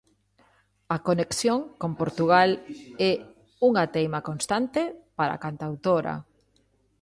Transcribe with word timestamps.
A 0.95 0.97
conexión 1.07 1.59
con 1.81 1.91
Portugal 2.01 2.49
é 3.09 3.11
"unha 3.67 3.85
teima 3.95 4.19
constante" 4.29 4.81
para 5.17 5.31
a 5.35 5.41
cantautora. 5.45 6.15